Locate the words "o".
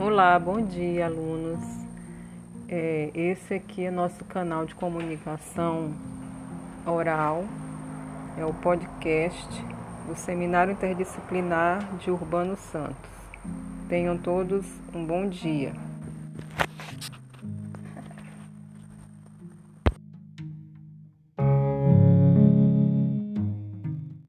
8.44-8.54